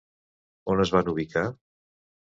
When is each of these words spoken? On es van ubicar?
On 0.75 0.81
es 0.85 0.93
van 0.97 1.13
ubicar? 1.15 1.47